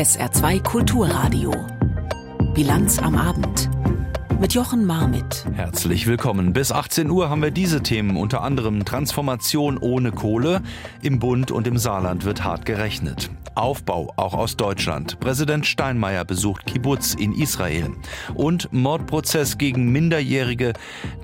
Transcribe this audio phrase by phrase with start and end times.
[0.00, 1.52] SR2 Kulturradio.
[2.54, 3.68] Bilanz am Abend.
[4.40, 5.44] Mit Jochen Marmit.
[5.52, 6.54] Herzlich willkommen.
[6.54, 10.62] Bis 18 Uhr haben wir diese Themen, unter anderem Transformation ohne Kohle.
[11.02, 13.28] Im Bund und im Saarland wird hart gerechnet.
[13.54, 15.20] Aufbau auch aus Deutschland.
[15.20, 17.90] Präsident Steinmeier besucht Kibbutz in Israel.
[18.34, 20.72] Und Mordprozess gegen Minderjährige.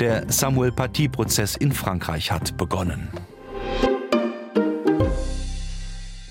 [0.00, 3.08] Der Samuel Paty-Prozess in Frankreich hat begonnen.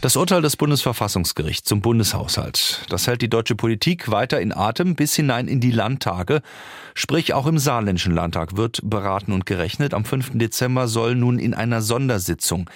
[0.06, 5.16] Das Urteil des Bundesverfassungsgerichts zum Bundeshaushalt, das hält die deutsche Politik weiter in Atem bis
[5.16, 6.43] hinein in die Landtage.
[6.93, 9.96] Sprich, auch im saarländischen Landtag wird beraten und gerechnet.
[9.96, 10.34] Am 5.
[10.36, 12.70] Dezember soll nun in einer Sondersitzung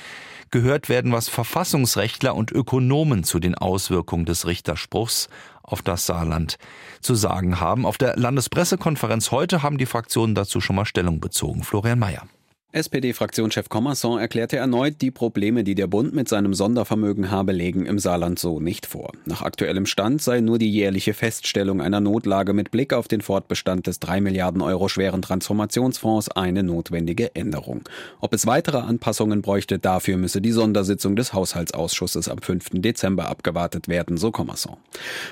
[0.49, 5.29] gehört werden, was Verfassungsrechtler und Ökonomen zu den Auswirkungen des Richterspruchs
[5.61, 6.57] auf das Saarland
[6.99, 7.85] zu sagen haben.
[7.85, 11.61] Auf der Landespressekonferenz heute haben die Fraktionen dazu schon mal Stellung bezogen.
[11.63, 12.23] Florian Mayer.
[12.71, 17.97] SPD-Fraktionschef Commerson erklärte erneut, die Probleme, die der Bund mit seinem Sondervermögen habe, legen im
[17.97, 19.11] Saarland so nicht vor.
[19.25, 23.87] Nach aktuellem Stand sei nur die jährliche Feststellung einer Notlage mit Blick auf den Fortbestand
[23.87, 27.89] des drei Milliarden Euro schweren Transformationsfonds eine notwendige Änderung.
[28.19, 32.65] Ob es weitere Anpassungen bräuchte, dafür müsse die Sondersitzung des Haushaltsausschusses am 5.
[32.73, 34.77] Dezember abgewartet werden, so Commerson.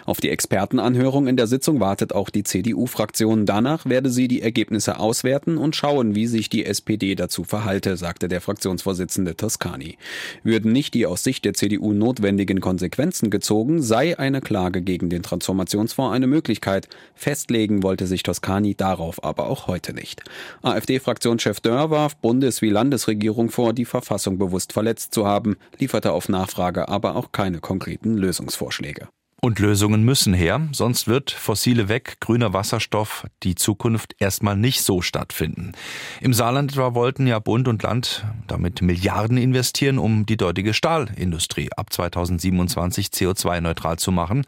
[0.07, 3.45] Auf die Expertenanhörung in der Sitzung wartet auch die CDU-Fraktion.
[3.45, 8.29] Danach werde sie die Ergebnisse auswerten und schauen, wie sich die SPD dazu verhalte, sagte
[8.29, 9.97] der Fraktionsvorsitzende Toscani.
[10.43, 15.23] Würden nicht die aus Sicht der CDU notwendigen Konsequenzen gezogen, sei eine Klage gegen den
[15.23, 16.87] Transformationsfonds eine Möglichkeit.
[17.15, 20.23] Festlegen wollte sich Toscani darauf aber auch heute nicht.
[20.61, 26.29] AfD-Fraktionschef Dörr warf Bundes- wie Landesregierung vor, die Verfassung bewusst verletzt zu haben, lieferte auf
[26.29, 29.09] Nachfrage aber auch keine konkreten Lösungsvorschläge.
[29.39, 35.03] Und Lösungen müssen her, sonst wird fossile weg, grüner Wasserstoff die Zukunft erstmal nicht so
[35.03, 35.73] stattfinden.
[36.21, 41.69] Im Saarland etwa wollten ja Bund und Land damit Milliarden investieren, um die dortige Stahlindustrie
[41.77, 44.43] ab 2027 CO2-neutral zu machen.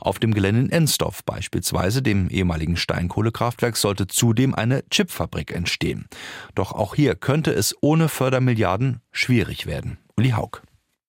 [0.00, 6.08] Auf dem Gelände in Ensdorf beispielsweise, dem ehemaligen Steinkohlekraftwerk, sollte zudem eine Chipfabrik entstehen.
[6.54, 9.98] Doch auch hier könnte es ohne Fördermilliarden schwierig werden.
[10.16, 10.62] Uli Haug.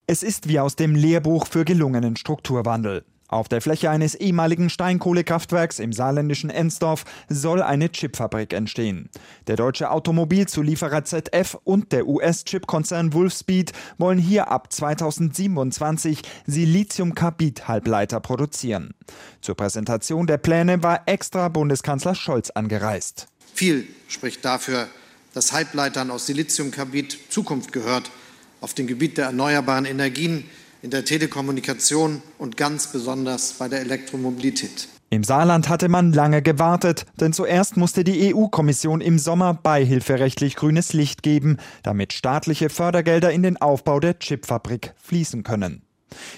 [0.05, 3.05] Es ist wie aus dem Lehrbuch für gelungenen Strukturwandel.
[3.31, 9.09] Auf der Fläche eines ehemaligen Steinkohlekraftwerks im saarländischen Ensdorf soll eine Chipfabrik entstehen.
[9.47, 18.93] Der deutsche Automobilzulieferer ZF und der US-Chipkonzern Wolfspeed wollen hier ab 2027 Siliziumkarbid-Halbleiter produzieren.
[19.39, 23.27] Zur Präsentation der Pläne war extra Bundeskanzler Scholz angereist.
[23.53, 24.89] Viel spricht dafür,
[25.33, 28.11] dass Halbleitern aus Siliziumkarbid Zukunft gehört
[28.59, 30.43] auf dem Gebiet der erneuerbaren Energien
[30.81, 34.87] in der Telekommunikation und ganz besonders bei der Elektromobilität.
[35.09, 40.93] Im Saarland hatte man lange gewartet, denn zuerst musste die EU-Kommission im Sommer beihilferechtlich grünes
[40.93, 45.81] Licht geben, damit staatliche Fördergelder in den Aufbau der Chipfabrik fließen können.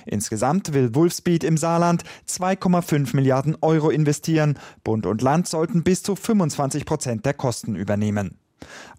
[0.05, 4.57] Insgesamt will Wolfspeed im Saarland 2,5 Milliarden Euro investieren.
[4.83, 8.39] Bund und Land sollten bis zu 25 Prozent der Kosten übernehmen.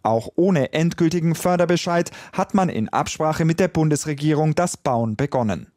[0.02, 5.68] Auch ohne endgültigen Förderbescheid hat man in Absprache mit der Bundesregierung das Bauen begonnen.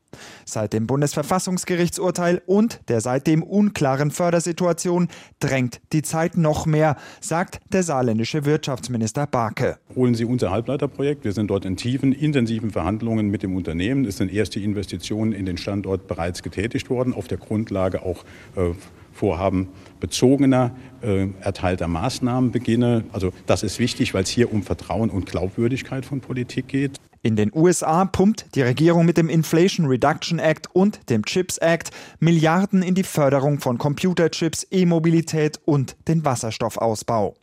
[0.45, 5.09] Seit dem Bundesverfassungsgerichtsurteil und der seitdem unklaren Fördersituation
[5.39, 9.77] drängt die Zeit noch mehr, sagt der saarländische Wirtschaftsminister Barke.
[9.95, 11.23] Holen Sie unser Halbleiterprojekt.
[11.23, 14.05] Wir sind dort in tiefen, intensiven Verhandlungen mit dem Unternehmen.
[14.05, 18.23] Es sind erste Investitionen in den Standort bereits getätigt worden, auf der Grundlage auch
[18.55, 18.73] äh,
[19.13, 20.71] Vorhaben bezogener
[21.01, 23.03] äh, erteilter Maßnahmen beginne.
[23.11, 26.97] Also das ist wichtig, weil es hier um Vertrauen und Glaubwürdigkeit von Politik geht.
[27.23, 31.91] In den USA pumpt die Regierung mit dem Inflation Reduction Act und dem Chips Act
[32.19, 37.35] Milliarden in die Förderung von Computerchips, E-Mobilität und den Wasserstoffausbau.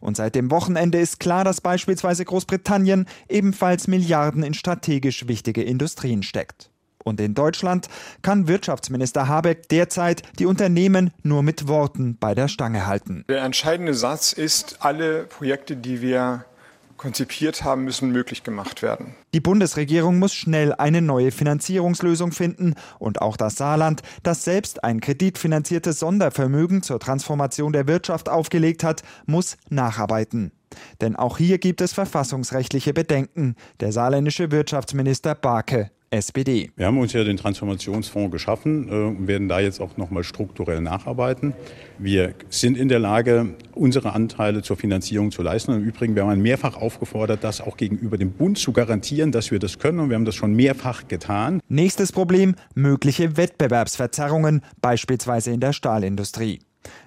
[0.00, 6.22] Und seit dem Wochenende ist klar, dass beispielsweise Großbritannien ebenfalls Milliarden in strategisch wichtige Industrien
[6.22, 6.70] steckt.
[7.08, 7.88] Und in Deutschland
[8.22, 13.24] kann Wirtschaftsminister Habeck derzeit die Unternehmen nur mit Worten bei der Stange halten.
[13.28, 16.44] Der entscheidende Satz ist, alle Projekte, die wir
[16.98, 19.14] konzipiert haben, müssen möglich gemacht werden.
[19.32, 25.00] Die Bundesregierung muss schnell eine neue Finanzierungslösung finden und auch das Saarland, das selbst ein
[25.00, 30.52] kreditfinanziertes Sondervermögen zur Transformation der Wirtschaft aufgelegt hat, muss nacharbeiten.
[31.00, 33.54] Denn auch hier gibt es verfassungsrechtliche Bedenken.
[33.80, 36.70] Der saarländische Wirtschaftsminister Barke SPD.
[36.76, 40.80] Wir haben uns ja den Transformationsfonds geschaffen äh, und werden da jetzt auch nochmal strukturell
[40.80, 41.54] nacharbeiten.
[41.98, 45.72] Wir sind in der Lage, unsere Anteile zur Finanzierung zu leisten.
[45.72, 49.50] Und Im Übrigen, wir haben mehrfach aufgefordert, das auch gegenüber dem Bund zu garantieren, dass
[49.50, 50.00] wir das können.
[50.00, 51.60] Und wir haben das schon mehrfach getan.
[51.68, 56.60] Nächstes Problem, mögliche Wettbewerbsverzerrungen, beispielsweise in der Stahlindustrie.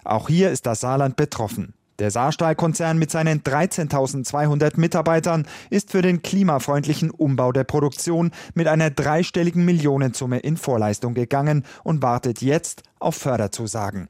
[0.03, 1.74] Auch hier ist das Saarland betroffen.
[2.01, 8.89] Der Saarstahlkonzern mit seinen 13.200 Mitarbeitern ist für den klimafreundlichen Umbau der Produktion mit einer
[8.89, 14.07] dreistelligen Millionensumme in Vorleistung gegangen und wartet jetzt auf Förderzusagen.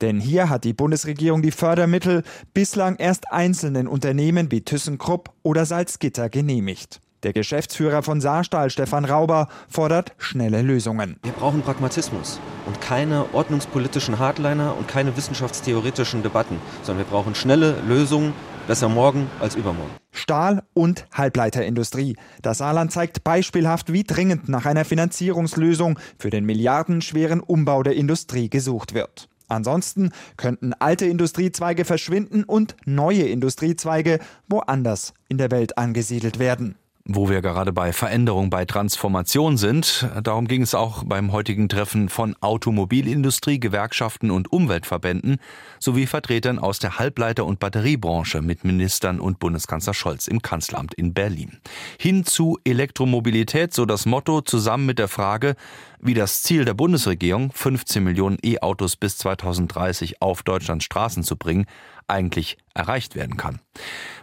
[0.00, 2.22] Denn hier hat die Bundesregierung die Fördermittel
[2.54, 7.02] bislang erst einzelnen Unternehmen wie ThyssenKrupp oder Salzgitter genehmigt.
[7.22, 11.16] Der Geschäftsführer von Saarstahl, Stefan Rauber, fordert schnelle Lösungen.
[11.22, 17.78] Wir brauchen Pragmatismus und keine ordnungspolitischen Hardliner und keine wissenschaftstheoretischen Debatten, sondern wir brauchen schnelle
[17.86, 18.32] Lösungen,
[18.66, 19.90] besser morgen als übermorgen.
[20.12, 22.16] Stahl- und Halbleiterindustrie.
[22.40, 28.48] Das Saarland zeigt beispielhaft, wie dringend nach einer Finanzierungslösung für den milliardenschweren Umbau der Industrie
[28.48, 29.28] gesucht wird.
[29.48, 36.76] Ansonsten könnten alte Industriezweige verschwinden und neue Industriezweige woanders in der Welt angesiedelt werden.
[37.12, 42.08] Wo wir gerade bei Veränderung, bei Transformation sind, darum ging es auch beim heutigen Treffen
[42.08, 45.38] von Automobilindustrie, Gewerkschaften und Umweltverbänden
[45.80, 51.12] sowie Vertretern aus der Halbleiter- und Batteriebranche mit Ministern und Bundeskanzler Scholz im Kanzleramt in
[51.12, 51.58] Berlin.
[51.98, 55.56] Hin zu Elektromobilität, so das Motto, zusammen mit der Frage,
[56.00, 61.66] wie das Ziel der Bundesregierung, 15 Millionen E-Autos bis 2030 auf Deutschlands Straßen zu bringen,
[62.10, 63.60] eigentlich erreicht werden kann.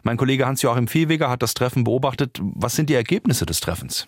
[0.03, 2.39] Mein Kollege Hans-Joachim Viehweger hat das Treffen beobachtet.
[2.41, 4.07] Was sind die Ergebnisse des Treffens?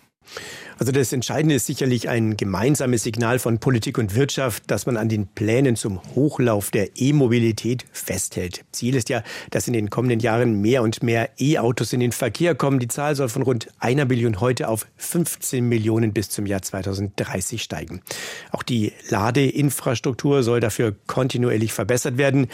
[0.78, 5.10] Also das Entscheidende ist sicherlich ein gemeinsames Signal von Politik und Wirtschaft, dass man an
[5.10, 8.64] den Plänen zum Hochlauf der E-Mobilität festhält.
[8.72, 12.54] Ziel ist ja, dass in den kommenden Jahren mehr und mehr E-Autos in den Verkehr
[12.54, 12.78] kommen.
[12.78, 17.62] Die Zahl soll von rund einer Million heute auf 15 Millionen bis zum Jahr 2030
[17.62, 18.00] steigen.
[18.50, 22.46] Auch die Ladeinfrastruktur soll dafür kontinuierlich verbessert werden.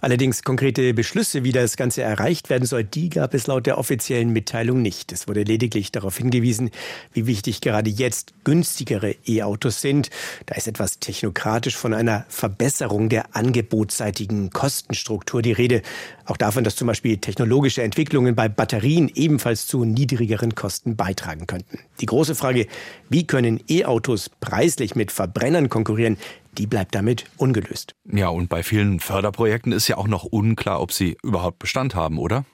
[0.00, 4.30] Allerdings konkrete Beschlüsse, wie das Ganze erreicht werden soll, die gab es laut der offiziellen
[4.30, 5.12] Mitteilung nicht.
[5.12, 6.70] Es wurde lediglich darauf hingewiesen,
[7.12, 10.10] wie wichtig gerade jetzt günstigere E-Autos sind.
[10.46, 15.82] Da ist etwas technokratisch von einer Verbesserung der angebotsseitigen Kostenstruktur die Rede.
[16.24, 21.78] Auch davon, dass zum Beispiel technologische Entwicklungen bei Batterien ebenfalls zu niedrigeren Kosten beitragen könnten.
[22.00, 22.66] Die große Frage,
[23.08, 26.16] wie können E-Autos preislich mit Verbrennern konkurrieren,
[26.58, 27.94] die bleibt damit ungelöst.
[28.10, 32.18] Ja, und bei vielen Förderprojekten ist ja auch noch unklar, ob sie überhaupt Bestand haben,
[32.18, 32.44] oder?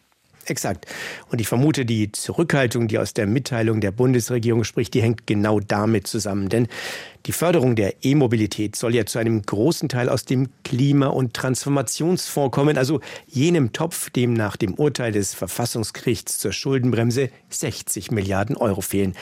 [0.46, 0.86] Exakt.
[1.30, 5.60] Und ich vermute, die Zurückhaltung, die aus der Mitteilung der Bundesregierung spricht, die hängt genau
[5.60, 6.48] damit zusammen.
[6.48, 6.68] Denn
[7.26, 12.52] die Förderung der E-Mobilität soll ja zu einem großen Teil aus dem Klima- und Transformationsfonds
[12.52, 18.80] kommen, also jenem Topf, dem nach dem Urteil des Verfassungsgerichts zur Schuldenbremse 60 Milliarden Euro
[18.80, 19.14] fehlen.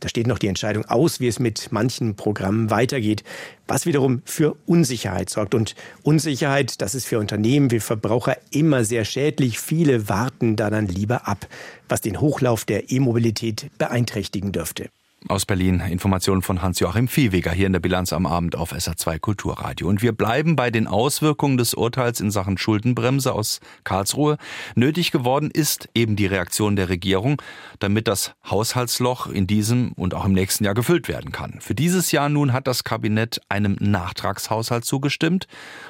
[0.00, 3.24] Da steht noch die Entscheidung aus, wie es mit manchen Programmen weitergeht,
[3.66, 5.54] was wiederum für Unsicherheit sorgt.
[5.54, 9.58] Und Unsicherheit, das ist für Unternehmen wie Verbraucher immer sehr schädlich.
[9.58, 11.46] Viele warten da dann lieber ab,
[11.88, 14.90] was den Hochlauf der E-Mobilität beeinträchtigen dürfte.
[15.28, 19.88] Aus Berlin Informationen von Hans-Joachim Viehweger hier in der Bilanz am Abend auf SA2 Kulturradio.
[19.88, 24.36] Und wir bleiben bei den Auswirkungen des Urteils in Sachen Schuldenbremse aus Karlsruhe.
[24.76, 27.42] Nötig geworden ist eben die Reaktion der Regierung,
[27.80, 31.60] damit das Haushaltsloch in diesem und auch im nächsten Jahr gefüllt werden kann.
[31.60, 35.48] Für dieses Jahr nun hat das Kabinett einem Nachtragshaushalt zugestimmt.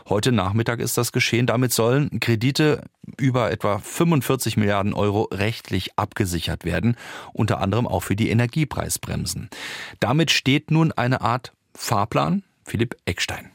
[0.08, 1.46] Heute Nachmittag ist das geschehen.
[1.46, 2.84] Damit sollen Kredite
[3.18, 6.96] über etwa 45 Milliarden Euro rechtlich abgesichert werden,
[7.32, 8.30] unter anderem auch für die
[9.16, 9.48] Energiepreisbremsen.
[10.00, 12.42] Damit steht nun eine Art Fahrplan.
[12.64, 13.50] Philipp Eckstein.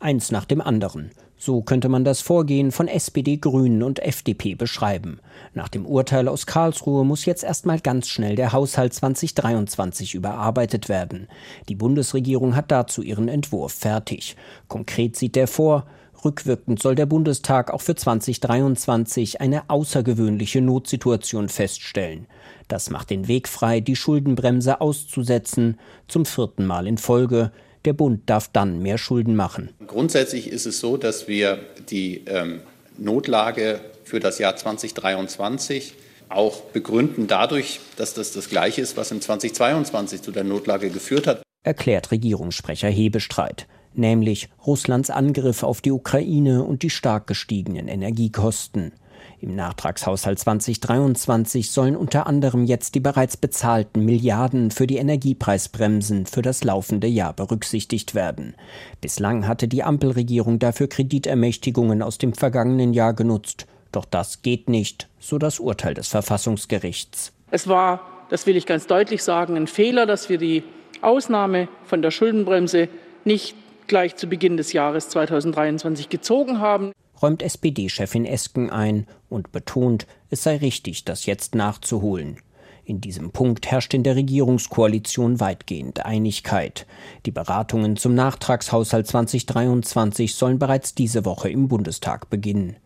[0.00, 1.10] Eins nach dem anderen.
[1.36, 5.20] So könnte man das Vorgehen von SPD, Grünen und FDP beschreiben.
[5.52, 11.28] Nach dem Urteil aus Karlsruhe muss jetzt erstmal ganz schnell der Haushalt 2023 überarbeitet werden.
[11.68, 14.36] Die Bundesregierung hat dazu ihren Entwurf fertig.
[14.68, 15.84] Konkret sieht er vor,
[16.24, 22.26] Rückwirkend soll der Bundestag auch für 2023 eine außergewöhnliche Notsituation feststellen.
[22.68, 27.52] Das macht den Weg frei, die Schuldenbremse auszusetzen, zum vierten Mal in Folge.
[27.84, 29.70] Der Bund darf dann mehr Schulden machen.
[29.86, 32.60] Grundsätzlich ist es so, dass wir die ähm,
[32.98, 35.94] Notlage für das Jahr 2023
[36.28, 41.26] auch begründen dadurch, dass das das Gleiche ist, was im 2022 zu der Notlage geführt
[41.26, 41.42] hat.
[41.62, 43.66] Erklärt Regierungssprecher Hebestreit
[43.98, 48.92] nämlich Russlands Angriff auf die Ukraine und die stark gestiegenen Energiekosten.
[49.40, 56.42] Im Nachtragshaushalt 2023 sollen unter anderem jetzt die bereits bezahlten Milliarden für die Energiepreisbremsen für
[56.42, 58.54] das laufende Jahr berücksichtigt werden.
[59.00, 63.66] Bislang hatte die Ampelregierung dafür Kreditermächtigungen aus dem vergangenen Jahr genutzt.
[63.92, 67.32] Doch das geht nicht, so das Urteil des Verfassungsgerichts.
[67.50, 68.00] Es war,
[68.30, 70.62] das will ich ganz deutlich sagen, ein Fehler, dass wir die
[71.02, 72.88] Ausnahme von der Schuldenbremse
[73.24, 73.54] nicht
[73.88, 76.92] gleich zu Beginn des Jahres 2023 gezogen haben.
[77.20, 82.38] Räumt SPD-Chefin Esken ein und betont, es sei richtig, das jetzt nachzuholen.
[82.84, 86.86] In diesem Punkt herrscht in der Regierungskoalition weitgehend Einigkeit.
[87.26, 92.76] Die Beratungen zum Nachtragshaushalt 2023 sollen bereits diese Woche im Bundestag beginnen.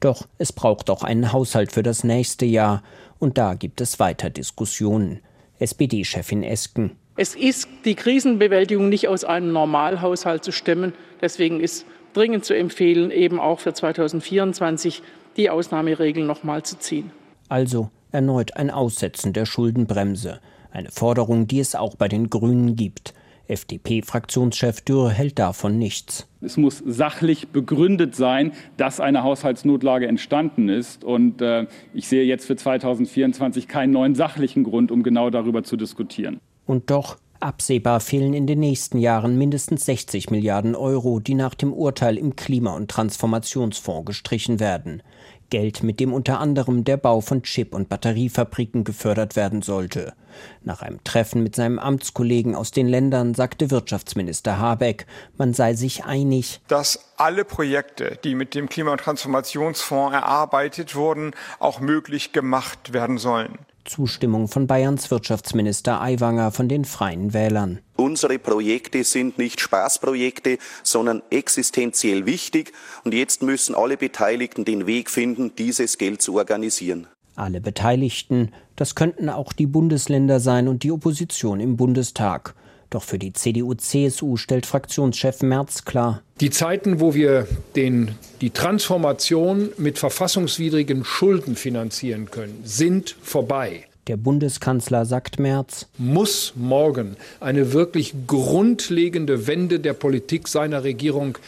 [0.00, 2.82] Doch es braucht auch einen Haushalt für das nächste Jahr.
[3.18, 5.20] Und da gibt es weiter Diskussionen.
[5.58, 6.96] SPD-Chefin Esken.
[7.14, 10.94] Es ist die Krisenbewältigung nicht aus einem Normalhaushalt zu stemmen.
[11.20, 15.02] Deswegen ist dringend zu empfehlen, eben auch für 2024
[15.36, 17.10] die Ausnahmeregeln nochmal zu ziehen.
[17.50, 20.40] Also erneut ein Aussetzen der Schuldenbremse.
[20.70, 23.12] Eine Forderung, die es auch bei den Grünen gibt.
[23.46, 26.26] FDP-Fraktionschef Dürr hält davon nichts.
[26.40, 31.04] Es muss sachlich begründet sein, dass eine Haushaltsnotlage entstanden ist.
[31.04, 35.76] Und äh, ich sehe jetzt für 2024 keinen neuen sachlichen Grund, um genau darüber zu
[35.76, 36.40] diskutieren.
[36.66, 41.72] Und doch, absehbar fehlen in den nächsten Jahren mindestens 60 Milliarden Euro, die nach dem
[41.72, 45.02] Urteil im Klima- und Transformationsfonds gestrichen werden.
[45.50, 50.14] Geld, mit dem unter anderem der Bau von Chip- und Batteriefabriken gefördert werden sollte.
[50.62, 56.06] Nach einem Treffen mit seinem Amtskollegen aus den Ländern sagte Wirtschaftsminister Habeck, man sei sich
[56.06, 62.94] einig, dass alle Projekte, die mit dem Klima- und Transformationsfonds erarbeitet wurden, auch möglich gemacht
[62.94, 63.58] werden sollen.
[63.84, 67.80] Zustimmung von Bayerns Wirtschaftsminister Aiwanger von den Freien Wählern.
[67.96, 72.72] Unsere Projekte sind nicht Spaßprojekte, sondern existenziell wichtig.
[73.04, 77.06] Und jetzt müssen alle Beteiligten den Weg finden, dieses Geld zu organisieren.
[77.34, 82.54] Alle Beteiligten, das könnten auch die Bundesländer sein und die Opposition im Bundestag.
[82.92, 86.22] Doch für die CDU-CSU stellt Fraktionschef Merz klar.
[86.42, 88.10] Die Zeiten, wo wir den,
[88.42, 93.86] die Transformation mit verfassungswidrigen Schulden finanzieren können, sind vorbei.
[94.08, 101.38] Der Bundeskanzler sagt Merz, muss morgen eine wirklich grundlegende Wende der Politik seiner Regierung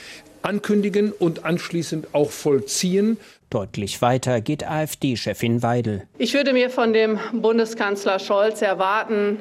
[0.41, 3.19] ankündigen und anschließend auch vollziehen.
[3.51, 6.05] Deutlich weiter geht AfD-Chefin Weidel.
[6.17, 9.41] Ich würde mir von dem Bundeskanzler Scholz erwarten,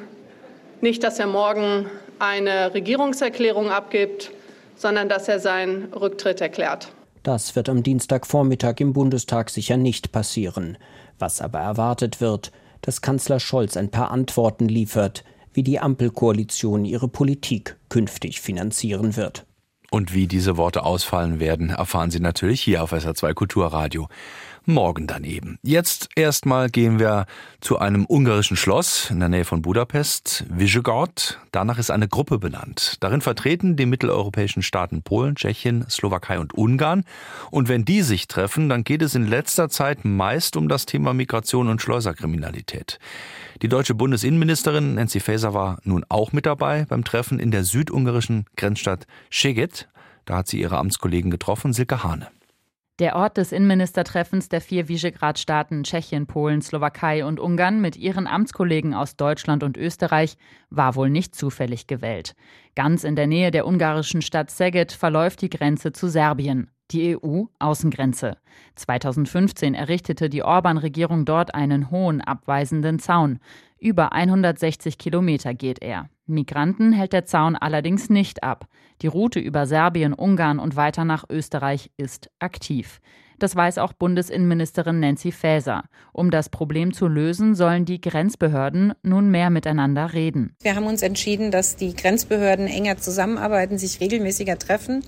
[0.84, 1.86] nicht, dass er morgen
[2.20, 4.30] eine Regierungserklärung abgibt,
[4.76, 6.92] sondern dass er seinen Rücktritt erklärt.
[7.24, 10.76] Das wird am Dienstagvormittag im Bundestag sicher nicht passieren.
[11.18, 15.24] Was aber erwartet wird, dass Kanzler Scholz ein paar Antworten liefert,
[15.54, 19.46] wie die Ampelkoalition ihre Politik künftig finanzieren wird.
[19.90, 24.08] Und wie diese Worte ausfallen werden, erfahren Sie natürlich hier auf SR2 Kulturradio
[24.66, 25.58] morgen dann eben.
[25.62, 27.26] Jetzt erstmal gehen wir
[27.60, 31.38] zu einem ungarischen Schloss in der Nähe von Budapest, Vysegrad.
[31.52, 32.96] Danach ist eine Gruppe benannt.
[33.00, 37.04] Darin vertreten die mitteleuropäischen Staaten Polen, Tschechien, Slowakei und Ungarn.
[37.50, 41.14] Und wenn die sich treffen, dann geht es in letzter Zeit meist um das Thema
[41.14, 42.98] Migration und Schleuserkriminalität.
[43.62, 48.46] Die deutsche Bundesinnenministerin Nancy Faeser war nun auch mit dabei beim Treffen in der südungarischen
[48.56, 49.88] Grenzstadt Szeged.
[50.24, 52.28] Da hat sie ihre Amtskollegen getroffen, Silke Hane.
[53.00, 58.94] Der Ort des Innenministertreffens der vier Visegrad-Staaten Tschechien, Polen, Slowakei und Ungarn mit ihren Amtskollegen
[58.94, 60.36] aus Deutschland und Österreich
[60.70, 62.36] war wohl nicht zufällig gewählt.
[62.76, 68.36] Ganz in der Nähe der ungarischen Stadt Szeged verläuft die Grenze zu Serbien, die EU-Außengrenze.
[68.76, 73.38] 2015 errichtete die Orban-Regierung dort einen hohen abweisenden Zaun.
[73.78, 76.08] Über 160 Kilometer geht er.
[76.26, 78.66] Migranten hält der Zaun allerdings nicht ab.
[79.02, 83.00] Die Route über Serbien, Ungarn und weiter nach Österreich ist aktiv.
[83.38, 85.84] Das weiß auch Bundesinnenministerin Nancy Faeser.
[86.12, 90.56] Um das Problem zu lösen, sollen die Grenzbehörden nun mehr miteinander reden.
[90.62, 95.04] Wir haben uns entschieden, dass die Grenzbehörden enger zusammenarbeiten, sich regelmäßiger treffen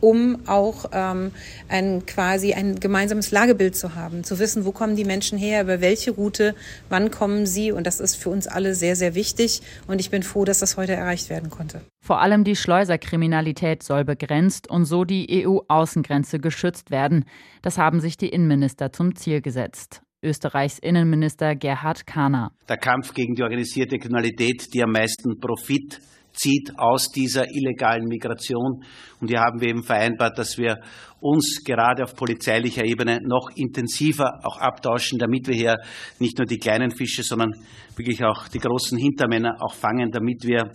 [0.00, 1.32] um auch ähm,
[1.68, 5.80] ein quasi ein gemeinsames Lagebild zu haben, zu wissen, wo kommen die Menschen her, über
[5.80, 6.54] welche Route,
[6.88, 7.72] wann kommen sie.
[7.72, 9.62] Und das ist für uns alle sehr, sehr wichtig.
[9.86, 11.80] Und ich bin froh, dass das heute erreicht werden konnte.
[12.02, 17.24] Vor allem die Schleuserkriminalität soll begrenzt und so die EU-Außengrenze geschützt werden.
[17.62, 20.02] Das haben sich die Innenminister zum Ziel gesetzt.
[20.22, 22.52] Österreichs Innenminister Gerhard Kahner.
[22.68, 25.98] Der Kampf gegen die organisierte Kriminalität, die am meisten Profit
[26.40, 28.82] zieht aus dieser illegalen Migration.
[29.20, 30.78] Und hier haben wir eben vereinbart, dass wir
[31.20, 35.76] uns gerade auf polizeilicher Ebene noch intensiver auch abtauschen, damit wir hier
[36.18, 37.52] nicht nur die kleinen Fische, sondern
[37.94, 40.70] wirklich auch die großen Hintermänner auch fangen, damit wir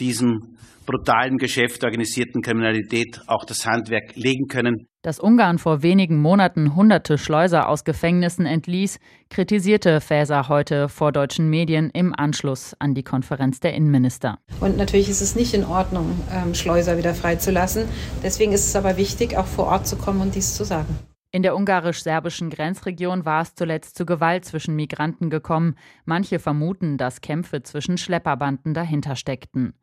[0.00, 4.86] diesem brutalen Geschäft der organisierten Kriminalität auch das Handwerk legen können.
[5.02, 8.98] Dass Ungarn vor wenigen Monaten hunderte Schleuser aus Gefängnissen entließ,
[9.28, 14.38] kritisierte Faeser heute vor deutschen Medien im Anschluss an die Konferenz der Innenminister.
[14.60, 17.84] Und natürlich ist es nicht in Ordnung, ähm, Schleuser wieder freizulassen.
[18.22, 20.98] Deswegen ist es aber wichtig, auch vor Ort zu kommen und dies zu sagen.
[21.34, 25.74] In der ungarisch-serbischen Grenzregion war es zuletzt zu Gewalt zwischen Migranten gekommen.
[26.04, 29.74] Manche vermuten, dass Kämpfe zwischen Schlepperbanden dahinter steckten.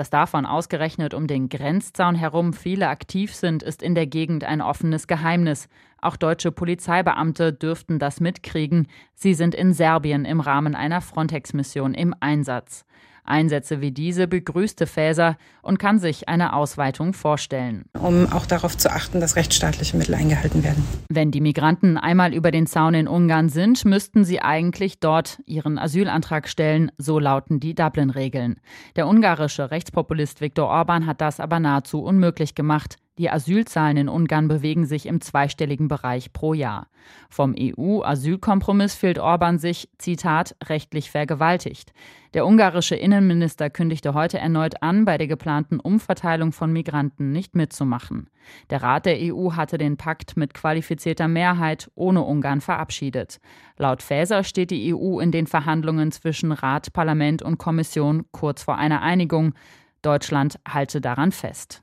[0.00, 4.62] Dass davon ausgerechnet um den Grenzzaun herum viele aktiv sind, ist in der Gegend ein
[4.62, 5.68] offenes Geheimnis.
[6.00, 8.88] Auch deutsche Polizeibeamte dürften das mitkriegen.
[9.14, 12.86] Sie sind in Serbien im Rahmen einer Frontex-Mission im Einsatz.
[13.24, 17.84] Einsätze wie diese begrüßte Faeser und kann sich eine Ausweitung vorstellen.
[17.98, 20.84] Um auch darauf zu achten, dass rechtsstaatliche Mittel eingehalten werden.
[21.08, 25.78] Wenn die Migranten einmal über den Zaun in Ungarn sind, müssten sie eigentlich dort ihren
[25.78, 28.60] Asylantrag stellen, so lauten die Dublin-Regeln.
[28.96, 32.96] Der ungarische Rechtspopulist Viktor Orban hat das aber nahezu unmöglich gemacht.
[33.20, 36.86] Die Asylzahlen in Ungarn bewegen sich im zweistelligen Bereich pro Jahr.
[37.28, 41.92] Vom EU-Asylkompromiss fühlt Orban sich, Zitat, rechtlich vergewaltigt.
[42.32, 48.30] Der ungarische Innenminister kündigte heute erneut an, bei der geplanten Umverteilung von Migranten nicht mitzumachen.
[48.70, 53.38] Der Rat der EU hatte den Pakt mit qualifizierter Mehrheit ohne Ungarn verabschiedet.
[53.76, 58.78] Laut Faeser steht die EU in den Verhandlungen zwischen Rat, Parlament und Kommission kurz vor
[58.78, 59.52] einer Einigung.
[60.00, 61.82] Deutschland halte daran fest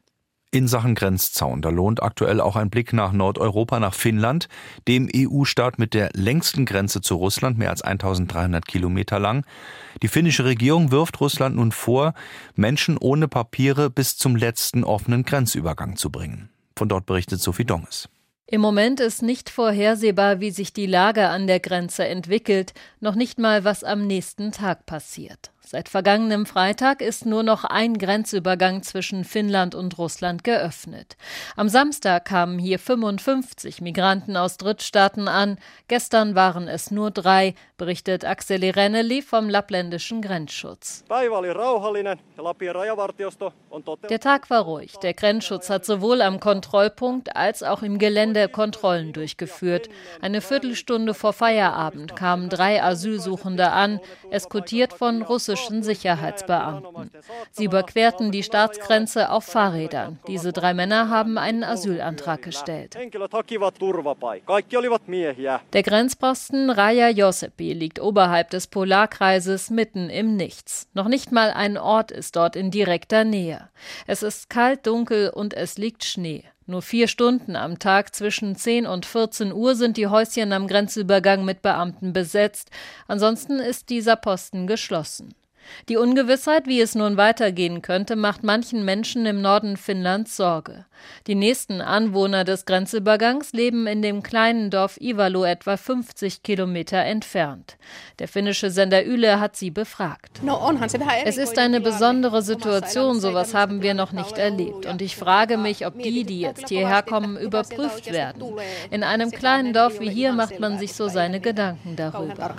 [0.57, 1.61] in Sachen Grenzzaun.
[1.61, 4.49] Da lohnt aktuell auch ein Blick nach Nordeuropa, nach Finnland,
[4.87, 9.45] dem EU-Staat mit der längsten Grenze zu Russland, mehr als 1300 Kilometer lang.
[10.01, 12.13] Die finnische Regierung wirft Russland nun vor,
[12.55, 16.49] Menschen ohne Papiere bis zum letzten offenen Grenzübergang zu bringen.
[16.75, 18.09] Von dort berichtet Sophie Donges.
[18.47, 23.37] Im Moment ist nicht vorhersehbar, wie sich die Lage an der Grenze entwickelt, noch nicht
[23.39, 25.51] mal, was am nächsten Tag passiert.
[25.69, 31.17] Seit vergangenem Freitag ist nur noch ein Grenzübergang zwischen Finnland und Russland geöffnet.
[31.57, 35.57] Am Samstag kamen hier 55 Migranten aus Drittstaaten an.
[35.89, 41.03] Gestern waren es nur drei, berichtet Axeli Renneli vom lappländischen Grenzschutz.
[44.09, 44.93] Der Tag war ruhig.
[44.99, 49.89] Der Grenzschutz hat sowohl am Kontrollpunkt als auch im Gelände Kontrollen durchgeführt.
[50.21, 53.99] Eine Viertelstunde vor Feierabend kamen drei Asylsuchende an,
[54.31, 57.11] eskortiert von russischen russischen Sicherheitsbeamten.
[57.51, 60.19] Sie überquerten die Staatsgrenze auf Fahrrädern.
[60.27, 62.97] Diese drei Männer haben einen Asylantrag gestellt.
[65.73, 70.87] Der Grenzposten Raja Josepi liegt oberhalb des Polarkreises mitten im Nichts.
[70.93, 73.69] Noch nicht mal ein Ort ist dort in direkter Nähe.
[74.05, 76.43] Es ist kalt, dunkel und es liegt Schnee.
[76.69, 81.45] Nur vier Stunden am Tag zwischen 10 und 14 Uhr sind die Häuschen am Grenzübergang
[81.45, 82.71] mit Beamten besetzt.
[83.07, 85.33] Ansonsten ist dieser Posten geschlossen.
[85.89, 90.85] Die Ungewissheit, wie es nun weitergehen könnte, macht manchen Menschen im Norden Finnlands Sorge.
[91.27, 97.77] Die nächsten Anwohner des Grenzübergangs leben in dem kleinen Dorf Ivalo etwa 50 Kilometer entfernt.
[98.19, 100.41] Der finnische Sender Yle hat sie befragt.
[101.25, 104.85] Es ist eine besondere Situation, sowas haben wir noch nicht erlebt.
[104.85, 108.43] Und ich frage mich, ob die, die jetzt hierher kommen, überprüft werden.
[108.91, 112.55] In einem kleinen Dorf wie hier macht man sich so seine Gedanken darüber.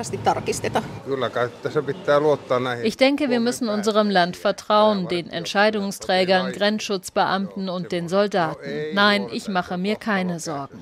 [2.85, 8.95] Ich denke, wir müssen unserem Land vertrauen, den Entscheidungsträgern, Grenzschutzbeamten und den Soldaten.
[8.95, 10.79] Nein, ich mache mir keine Sorgen.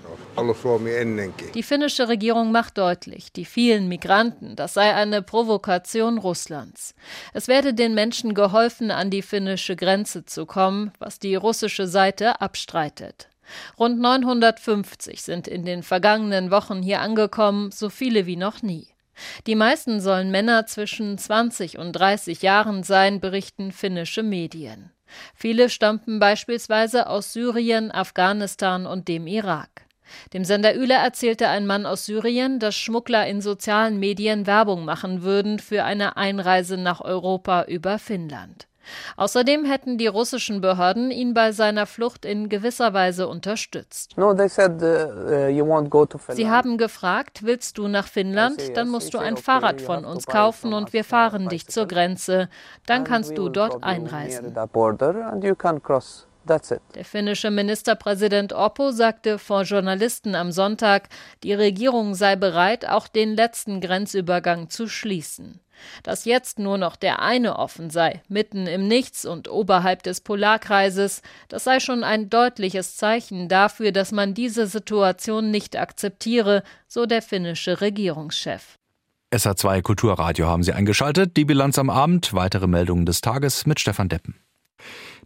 [1.55, 6.95] Die finnische Regierung macht deutlich, die vielen Migranten, das sei eine Provokation Russlands.
[7.33, 12.41] Es werde den Menschen geholfen, an die finnische Grenze zu kommen, was die russische Seite
[12.41, 13.29] abstreitet.
[13.79, 18.89] Rund 950 sind in den vergangenen Wochen hier angekommen, so viele wie noch nie.
[19.47, 24.91] Die meisten sollen Männer zwischen 20 und 30 Jahren sein, berichten finnische Medien.
[25.35, 29.87] Viele stammten beispielsweise aus Syrien, Afghanistan und dem Irak.
[30.33, 35.23] Dem Sender Üle erzählte ein Mann aus Syrien, dass Schmuggler in sozialen Medien Werbung machen
[35.23, 38.69] würden für eine Einreise nach Europa über Finnland.
[39.17, 44.17] Außerdem hätten die russischen Behörden ihn bei seiner Flucht in gewisser Weise unterstützt.
[46.29, 48.77] Sie haben gefragt, willst du nach Finnland?
[48.77, 52.49] Dann musst du ein Fahrrad von uns kaufen und wir fahren dich zur Grenze.
[52.87, 54.55] Dann kannst du dort einreisen.
[56.95, 61.09] Der finnische Ministerpräsident Oppo sagte vor Journalisten am Sonntag,
[61.43, 65.61] die Regierung sei bereit, auch den letzten Grenzübergang zu schließen.
[66.03, 71.23] Dass jetzt nur noch der eine offen sei, mitten im Nichts und oberhalb des Polarkreises,
[71.49, 77.23] das sei schon ein deutliches Zeichen dafür, dass man diese Situation nicht akzeptiere, so der
[77.23, 78.79] finnische Regierungschef.
[79.35, 81.37] SA2 Kulturradio haben Sie eingeschaltet.
[81.37, 82.33] Die Bilanz am Abend.
[82.33, 84.37] Weitere Meldungen des Tages mit Stefan Deppen.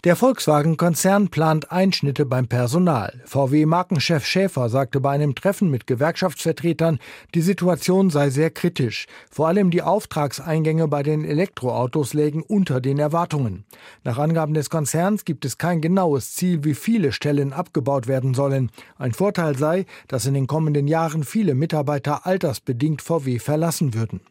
[0.03, 3.21] Der Volkswagen-Konzern plant Einschnitte beim Personal.
[3.27, 6.99] VW-Markenchef Schäfer sagte bei einem Treffen mit Gewerkschaftsvertretern,
[7.35, 9.07] die Situation sei sehr kritisch.
[9.31, 13.67] Vor allem die Auftragseingänge bei den Elektroautos lägen unter den Erwartungen.
[14.03, 18.71] Nach Angaben des Konzerns gibt es kein genaues Ziel, wie viele Stellen abgebaut werden sollen.
[18.97, 24.23] Ein Vorteil sei, dass in den kommenden Jahren viele Mitarbeiter altersbedingt VW verlassen würden.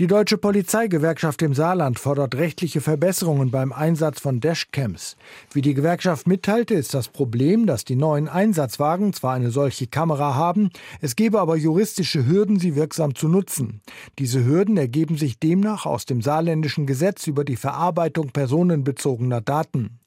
[0.00, 5.16] Die deutsche Polizeigewerkschaft im Saarland fordert rechtliche Verbesserungen beim Einsatz von Dashcams.
[5.52, 10.34] Wie die Gewerkschaft mitteilte, ist das Problem, dass die neuen Einsatzwagen zwar eine solche Kamera
[10.34, 13.82] haben, es gebe aber juristische Hürden, sie wirksam zu nutzen.
[14.18, 20.00] Diese Hürden ergeben sich demnach aus dem saarländischen Gesetz über die Verarbeitung personenbezogener Daten.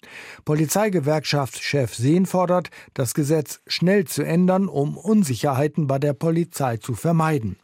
[0.43, 7.56] Polizeigewerkschaftschef Sehn fordert, das Gesetz schnell zu ändern, um Unsicherheiten bei der Polizei zu vermeiden.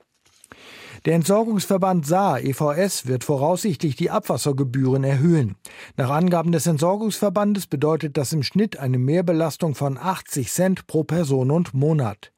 [1.06, 5.56] Der Entsorgungsverband Saar EVS wird voraussichtlich die Abwassergebühren erhöhen.
[5.98, 11.52] Nach Angaben des Entsorgungsverbandes bedeutet das im Schnitt eine Mehrbelastung von 80 Cent pro Person
[11.52, 12.32] und Monat.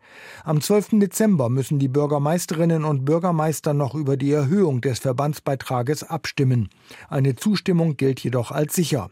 [0.43, 0.99] Am 12.
[0.99, 6.69] Dezember müssen die Bürgermeisterinnen und Bürgermeister noch über die Erhöhung des Verbandsbeitrages abstimmen.
[7.07, 9.11] Eine Zustimmung gilt jedoch als sicher.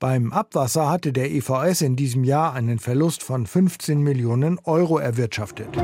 [0.00, 5.78] Beim Abwasser hatte der EVS in diesem Jahr einen Verlust von 15 Millionen Euro erwirtschaftet.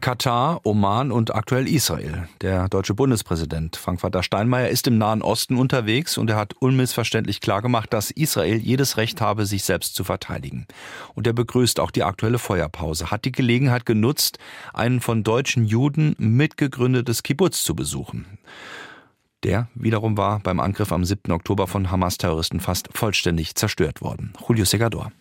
[0.00, 2.28] Katar, Oman und aktuell Israel.
[2.40, 7.92] Der deutsche Bundespräsident Frank-Walter Steinmeier ist im Nahen Osten unterwegs und er hat unmissverständlich klargemacht,
[7.92, 10.66] dass Israel jedes Recht habe, sich selbst zu verteidigen.
[11.14, 14.38] Und er begrüßt auch die aktuelle Feuerpause, hat die Gelegenheit genutzt,
[14.72, 18.26] einen von deutschen Juden mitgegründetes Kibbutz zu besuchen.
[19.44, 21.30] Der wiederum war beim Angriff am 7.
[21.32, 24.32] Oktober von Hamas-Terroristen fast vollständig zerstört worden.
[24.46, 25.12] Julio Segador.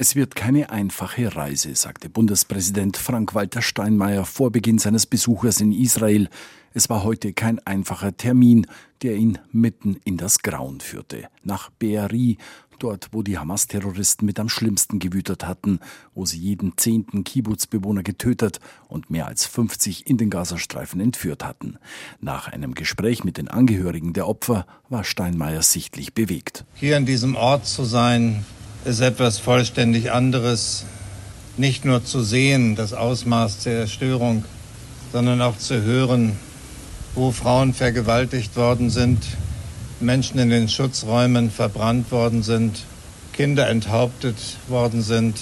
[0.00, 6.28] Es wird keine einfache Reise, sagte Bundespräsident Frank-Walter Steinmeier vor Beginn seines Besuches in Israel.
[6.72, 8.68] Es war heute kein einfacher Termin,
[9.02, 11.24] der ihn mitten in das Grauen führte.
[11.42, 12.38] Nach Be'eri,
[12.78, 15.80] dort wo die Hamas-Terroristen mit am schlimmsten gewütet hatten,
[16.14, 21.76] wo sie jeden zehnten Kibbutz-Bewohner getötet und mehr als 50 in den Gazastreifen entführt hatten.
[22.20, 26.64] Nach einem Gespräch mit den Angehörigen der Opfer war Steinmeier sichtlich bewegt.
[26.74, 28.44] Hier an diesem Ort zu sein,
[28.84, 30.84] ist etwas vollständig anderes.
[31.56, 34.44] Nicht nur zu sehen, das Ausmaß der Zerstörung,
[35.12, 36.36] sondern auch zu hören,
[37.14, 39.24] wo Frauen vergewaltigt worden sind,
[40.00, 42.84] Menschen in den Schutzräumen verbrannt worden sind,
[43.32, 44.36] Kinder enthauptet
[44.68, 45.40] worden sind,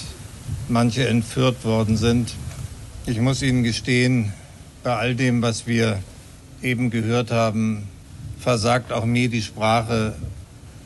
[0.67, 2.33] manche entführt worden sind.
[3.05, 4.33] Ich muss Ihnen gestehen,
[4.83, 5.99] bei all dem, was wir
[6.63, 7.87] eben gehört haben,
[8.39, 10.15] versagt auch mir die Sprache,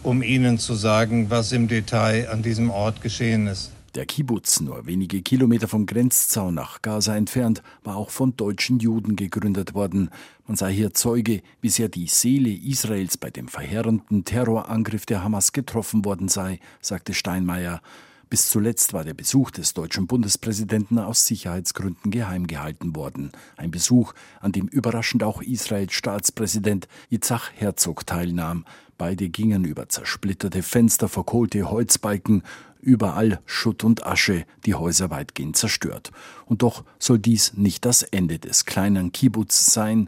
[0.04, 3.72] um Ihnen zu sagen, was im Detail an diesem Ort geschehen ist.
[3.94, 9.18] Der Kibbutz, nur wenige Kilometer vom Grenzzaun nach Gaza entfernt, war auch von deutschen Juden
[9.18, 10.10] gegründet worden.
[10.48, 15.52] Man sei hier Zeuge, wie sehr die Seele Israels bei dem verheerenden Terrorangriff der Hamas
[15.52, 17.82] getroffen worden sei, sagte Steinmeier.
[18.32, 23.34] Bis zuletzt war der Besuch des deutschen Bundespräsidenten aus Sicherheitsgründen geheim gehalten worden.
[23.58, 28.64] Ein Besuch, an dem überraschend auch Israels Staatspräsident Yitzhak Herzog teilnahm.
[28.98, 32.44] Beide gingen über zersplitterte Fenster, verkohlte Holzbalken,
[32.80, 36.12] überall Schutt und Asche, die Häuser weitgehend zerstört.
[36.46, 40.08] Und doch soll dies nicht das Ende des kleinen Kibbutz sein.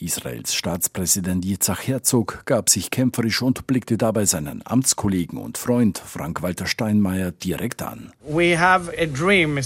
[0.00, 6.66] Israels Staatspräsident Yitzhak Herzog gab sich kämpferisch und blickte dabei seinen Amtskollegen und Freund Frank-Walter
[6.66, 8.10] Steinmeier direkt an.
[8.24, 9.58] Dream,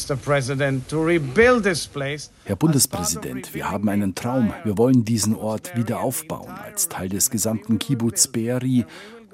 [2.44, 4.52] Herr Bundespräsident, wir haben einen Traum.
[4.64, 8.84] Wir wollen diesen Ort wieder aufbauen als Teil des gesamten Kibbutz Be'eri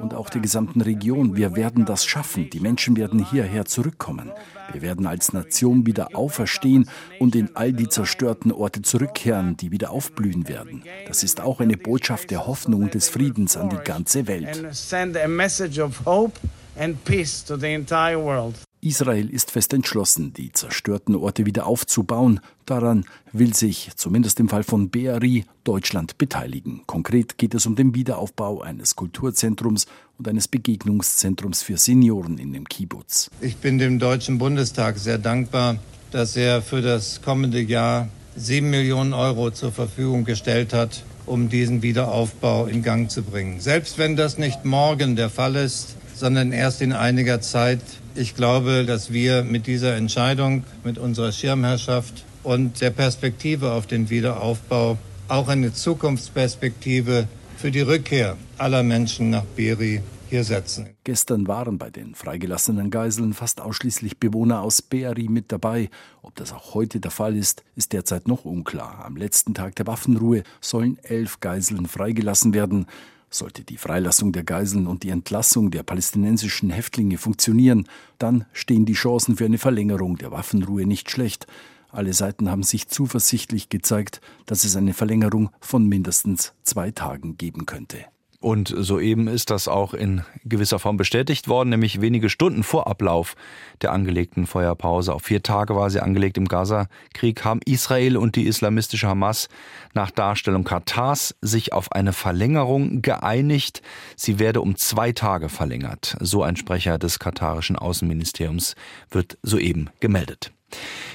[0.03, 1.37] und auch der gesamten Region.
[1.37, 2.51] Wir werden das schaffen.
[2.51, 4.33] Die Menschen werden hierher zurückkommen.
[4.73, 6.89] Wir werden als Nation wieder auferstehen
[7.19, 10.83] und in all die zerstörten Orte zurückkehren, die wieder aufblühen werden.
[11.07, 14.61] Das ist auch eine Botschaft der Hoffnung und des Friedens an die ganze Welt.
[18.85, 22.41] Israel ist fest entschlossen, die zerstörten Orte wieder aufzubauen.
[22.67, 26.83] Daran will sich, zumindest im Fall von Be'eri, Deutschland beteiligen.
[26.87, 29.87] Konkret geht es um den Wiederaufbau eines Kulturzentrums
[30.19, 33.31] und eines Begegnungszentrums für Senioren in dem Kibbutz.
[33.41, 35.77] Ich bin dem Deutschen Bundestag sehr dankbar,
[36.11, 41.83] dass er für das kommende Jahr sieben Millionen Euro zur Verfügung gestellt hat, um diesen
[41.83, 43.61] Wiederaufbau in Gang zu bringen.
[43.61, 47.81] Selbst wenn das nicht morgen der Fall ist, sondern erst in einiger Zeit,
[48.15, 54.11] ich glaube, dass wir mit dieser Entscheidung, mit unserer Schirmherrschaft und der Perspektive auf den
[54.11, 54.99] Wiederaufbau
[55.29, 60.89] auch eine Zukunftsperspektive für die Rückkehr aller Menschen nach Beri hier setzen.
[61.05, 65.91] Gestern waren bei den freigelassenen Geiseln fast ausschließlich Bewohner aus Beri mit dabei.
[66.23, 69.05] Ob das auch heute der Fall ist, ist derzeit noch unklar.
[69.05, 72.87] Am letzten Tag der Waffenruhe sollen elf Geiseln freigelassen werden.
[73.35, 78.93] Sollte die Freilassung der Geiseln und die Entlassung der palästinensischen Häftlinge funktionieren, dann stehen die
[78.93, 81.47] Chancen für eine Verlängerung der Waffenruhe nicht schlecht.
[81.89, 87.65] Alle Seiten haben sich zuversichtlich gezeigt, dass es eine Verlängerung von mindestens zwei Tagen geben
[87.65, 88.05] könnte.
[88.43, 93.37] Und soeben ist das auch in gewisser Form bestätigt worden, nämlich wenige Stunden vor Ablauf
[93.83, 95.15] der angelegten Feuerpause.
[95.15, 99.49] Auf vier Tage war sie angelegt im Gaza-Krieg, haben Israel und die islamistische Hamas
[99.95, 103.81] nach Darstellung Katars sich auf eine Verlängerung geeinigt.
[104.17, 106.17] Sie werde um zwei Tage verlängert.
[106.19, 108.75] So ein Sprecher des katarischen Außenministeriums
[109.09, 110.53] wird soeben gemeldet.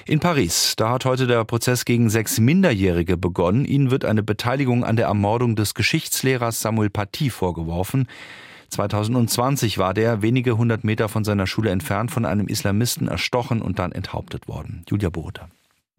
[0.06, 3.66] In Paris, da hat heute der Prozess gegen sechs Minderjährige begonnen.
[3.66, 8.08] Ihnen wird eine Beteiligung an der Ermordung des Geschichtslehrers Samuel Paty vorgeworfen.
[8.70, 13.80] 2020 war der wenige hundert Meter von seiner Schule entfernt von einem Islamisten erstochen und
[13.80, 14.84] dann enthauptet worden.
[14.90, 15.42] Julia Bote.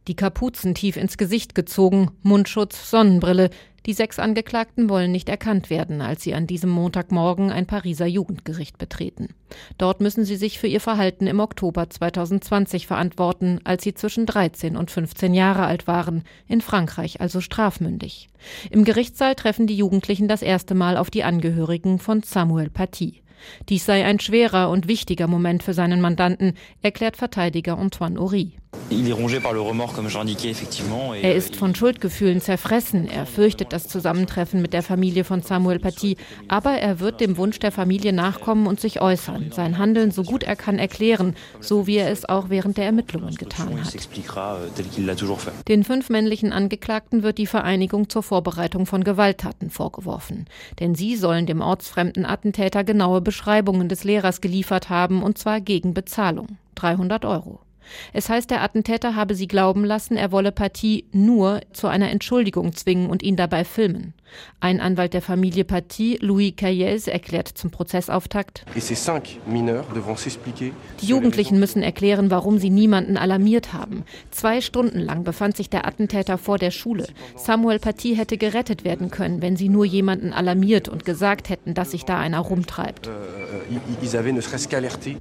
[0.07, 3.51] Die Kapuzen tief ins Gesicht gezogen, Mundschutz, Sonnenbrille.
[3.89, 8.77] Die sechs Angeklagten wollen nicht erkannt werden, als sie an diesem Montagmorgen ein Pariser Jugendgericht
[8.77, 9.31] betreten.
[9.79, 14.77] Dort müssen sie sich für ihr Verhalten im Oktober 2020 verantworten, als sie zwischen 13
[14.77, 18.29] und 15 Jahre alt waren, in Frankreich also strafmündig.
[18.71, 23.23] Im Gerichtssaal treffen die Jugendlichen das erste Mal auf die Angehörigen von Samuel Paty.
[23.69, 28.53] Dies sei ein schwerer und wichtiger Moment für seinen Mandanten, erklärt Verteidiger Antoine Horry.
[31.23, 33.09] Er ist von Schuldgefühlen zerfressen.
[33.09, 36.17] Er fürchtet das Zusammentreffen mit der Familie von Samuel Paty.
[36.49, 39.53] Aber er wird dem Wunsch der Familie nachkommen und sich äußern.
[39.53, 43.35] Sein Handeln so gut er kann erklären, so wie er es auch während der Ermittlungen
[43.35, 43.95] getan hat.
[43.95, 50.47] Euh, Den fünf männlichen Angeklagten wird die Vereinigung zur Vorbereitung von Gewalttaten vorgeworfen.
[50.81, 55.93] Denn sie sollen dem ortsfremden Attentäter genaue Beschreibungen des Lehrers geliefert haben, und zwar gegen
[55.93, 56.57] Bezahlung.
[56.77, 57.61] 300 Euro.
[58.15, 62.73] Es heißt, der Attentäter habe sie glauben lassen, er wolle Paty nur zu einer Entschuldigung
[62.73, 64.15] zwingen und ihn dabei filmen.
[64.61, 68.65] Ein Anwalt der Familie Paty, Louis Caillez, erklärt zum Prozessauftakt,
[71.01, 74.05] die Jugendlichen müssen erklären, warum sie niemanden alarmiert haben.
[74.31, 77.07] Zwei Stunden lang befand sich der Attentäter vor der Schule.
[77.37, 81.93] Samuel Paty hätte gerettet werden können, wenn sie nur jemanden alarmiert und gesagt hätten, dass
[81.93, 83.07] sich da einer rumtreibt.
[83.07, 83.13] Euh,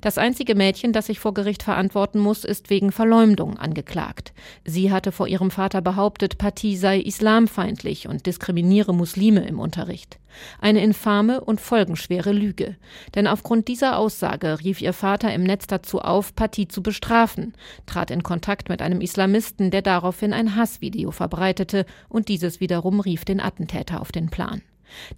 [0.01, 4.33] das einzige Mädchen, das sich vor Gericht verantworten muss, ist ist wegen Verleumdung angeklagt.
[4.65, 10.19] Sie hatte vor ihrem Vater behauptet, Paty sei islamfeindlich und diskriminiere Muslime im Unterricht.
[10.59, 12.75] Eine infame und folgenschwere Lüge.
[13.15, 17.53] Denn aufgrund dieser Aussage rief ihr Vater im Netz dazu auf, Paty zu bestrafen,
[17.85, 23.23] trat in Kontakt mit einem Islamisten, der daraufhin ein Hassvideo verbreitete und dieses wiederum rief
[23.23, 24.61] den Attentäter auf den Plan.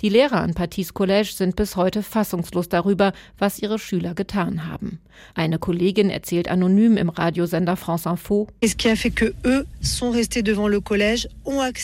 [0.02, 5.00] Die Lehrer an Patys Collège sind bis heute fassungslos darüber, was ihre Schüler getan haben.
[5.36, 8.48] Eine Kollegin erzählt anonym im Radiosender France Info.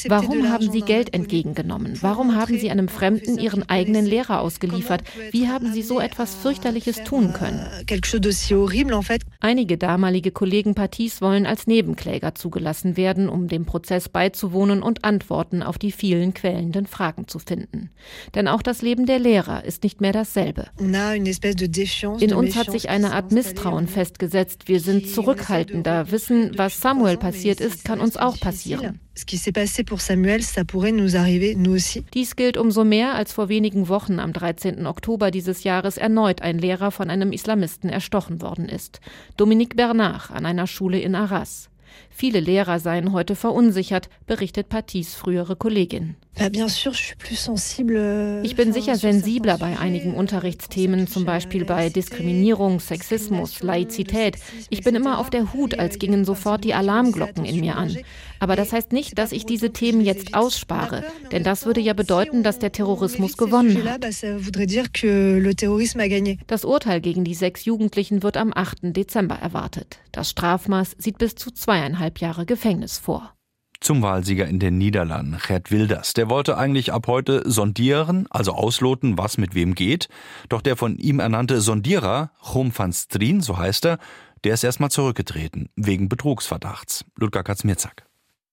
[0.07, 1.97] Warum haben sie Geld entgegengenommen?
[2.01, 5.03] Warum haben sie einem Fremden ihren eigenen Lehrer ausgeliefert?
[5.31, 7.59] Wie haben sie so etwas fürchterliches tun können?
[7.59, 7.83] Euh,
[9.41, 15.61] Einige damalige Kollegen Patys wollen als Nebenkläger zugelassen werden, um dem Prozess beizuwohnen und Antworten
[15.61, 17.89] auf die vielen quälenden Fragen zu finden finden.
[18.33, 20.67] Denn auch das Leben der Lehrer ist nicht mehr dasselbe.
[20.77, 24.67] In uns hat sich eine Art Misstrauen festgesetzt.
[24.67, 28.99] Wir sind zurückhaltender, wissen, was Samuel passiert ist, kann uns auch passieren.
[32.13, 34.85] Dies gilt umso mehr, als vor wenigen Wochen am 13.
[34.85, 38.99] Oktober dieses Jahres erneut ein Lehrer von einem Islamisten erstochen worden ist.
[39.37, 41.69] Dominique Bernard an einer Schule in Arras.
[42.17, 46.15] Viele Lehrer seien heute verunsichert, berichtet Patys frühere Kollegin.
[46.37, 46.49] Euh,
[48.43, 54.37] ich bin sicher sensibler bei einigen Unterrichtsthemen, zum Beispiel bei Diskriminierung, Sexismus, Laizität.
[54.69, 57.97] Ich bin immer auf der Hut, als gingen sofort die Alarmglocken in mir an.
[58.39, 62.43] Aber das heißt nicht, dass ich diese Themen jetzt ausspare, denn das würde ja bedeuten,
[62.43, 64.05] dass der Terrorismus gewonnen hat.
[66.47, 68.77] Das Urteil gegen die sechs Jugendlichen wird am 8.
[68.83, 69.99] Dezember erwartet.
[70.11, 73.35] Das Strafmaß sieht bis zu zweieinhalb Jahre Gefängnis vor
[73.85, 76.13] zum Wahlsieger in den Niederlanden, Gerd Wilders.
[76.13, 80.09] Der wollte eigentlich ab heute sondieren, also ausloten, was mit wem geht.
[80.49, 83.99] Doch der von ihm ernannte Sondierer, Chom van Strien, so heißt er,
[84.43, 87.05] der ist erstmal zurückgetreten, wegen Betrugsverdachts.
[87.15, 88.07] Ludger Katzmirzak.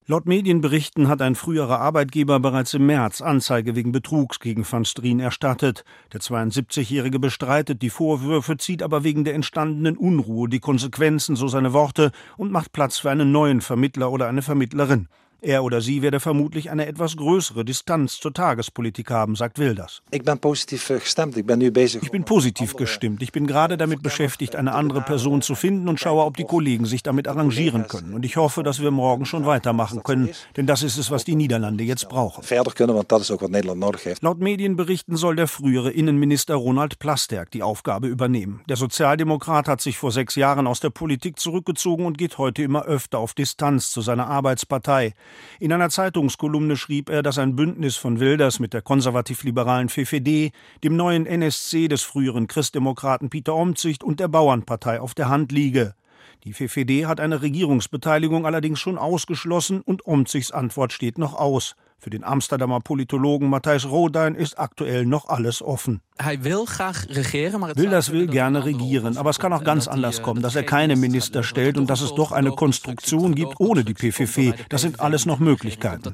[0.09, 5.21] Laut Medienberichten hat ein früherer Arbeitgeber bereits im März Anzeige wegen Betrugs gegen van Strien
[5.21, 5.85] erstattet.
[6.13, 11.73] Der 72-Jährige bestreitet die Vorwürfe, zieht aber wegen der entstandenen Unruhe die Konsequenzen, so seine
[11.73, 15.07] Worte, und macht Platz für einen neuen Vermittler oder eine Vermittlerin.
[15.45, 20.01] Er oder sie werde vermutlich eine etwas größere Distanz zur Tagespolitik haben, sagt Wilders.
[20.13, 21.37] Ich bin positiv gestimmt.
[21.37, 21.73] Ich bin nu.
[21.75, 23.23] Ich bin positiv gestimmt.
[23.23, 26.85] Ich bin gerade damit beschäftigt, eine andere Person zu finden und schaue, ob die Kollegen
[26.85, 28.15] sich damit arrangieren können.
[28.15, 31.35] Und ich hoffe, dass wir morgen schon weitermachen können, denn das ist es, was die
[31.35, 32.45] Niederlande jetzt brauchen.
[34.21, 38.61] Laut Medienberichten soll der frühere Innenminister Ronald Plasterk die Aufgabe übernehmen.
[38.69, 42.85] Der Sozialdemokrat hat sich vor sechs Jahren aus der Politik zurückgezogen und geht heute immer
[42.85, 45.15] öfter auf Distanz zu seiner Arbeitspartei.
[45.61, 50.97] In einer Zeitungskolumne schrieb er, dass ein Bündnis von Wilders mit der konservativ-liberalen FFD, dem
[50.97, 55.95] neuen NSC des früheren Christdemokraten Peter Omtzigt und der Bauernpartei auf der Hand liege.
[56.45, 61.77] Die FFD hat eine Regierungsbeteiligung allerdings schon ausgeschlossen und Omzigs Antwort steht noch aus.
[62.03, 66.01] Für den Amsterdamer Politologen Matthijs Rodein ist aktuell noch alles offen.
[67.79, 71.45] Wilders will gerne regieren, aber es kann auch ganz anders kommen, dass er keine Minister
[71.45, 74.53] stellt und dass es doch eine Konstruktion gibt ohne die PVV.
[74.69, 76.13] Das sind alles noch Möglichkeiten.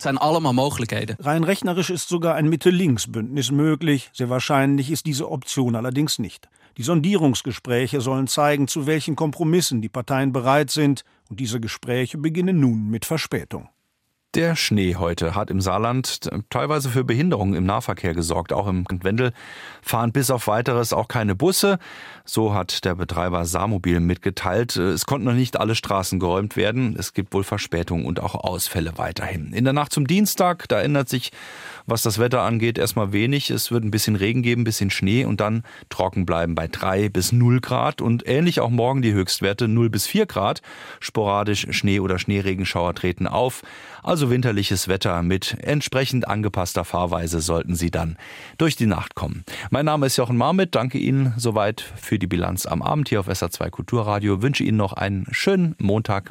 [1.21, 4.11] Rein rechnerisch ist sogar ein Mitte-Links-Bündnis möglich.
[4.13, 6.51] Sehr wahrscheinlich ist diese Option allerdings nicht.
[6.77, 12.61] Die Sondierungsgespräche sollen zeigen, zu welchen Kompromissen die Parteien bereit sind, und diese Gespräche beginnen
[12.61, 13.71] nun mit Verspätung.
[14.35, 18.53] Der Schnee heute hat im Saarland teilweise für Behinderungen im Nahverkehr gesorgt.
[18.53, 19.33] Auch im Wendel
[19.81, 21.79] fahren bis auf weiteres auch keine Busse.
[22.27, 24.77] So hat der Betreiber Saarmobil mitgeteilt.
[24.77, 26.95] Es konnten noch nicht alle Straßen geräumt werden.
[26.99, 29.55] Es gibt wohl Verspätungen und auch Ausfälle weiterhin.
[29.55, 31.33] In der Nacht zum Dienstag, da ändert sich,
[31.87, 33.49] was das Wetter angeht, erstmal wenig.
[33.49, 37.09] Es wird ein bisschen Regen geben, ein bisschen Schnee und dann trocken bleiben bei drei
[37.09, 40.61] bis null Grad und ähnlich auch morgen die Höchstwerte null bis vier Grad.
[41.01, 43.63] Sporadisch Schnee oder Schneeregenschauer treten auf.
[44.09, 48.17] Also winterliches Wetter mit entsprechend angepasster Fahrweise sollten Sie dann
[48.57, 49.45] durch die Nacht kommen.
[49.69, 50.75] Mein Name ist Jochen Marmit.
[50.75, 54.41] Danke Ihnen soweit für die Bilanz am Abend hier auf SA2 Kulturradio.
[54.41, 56.27] Wünsche Ihnen noch einen schönen Montag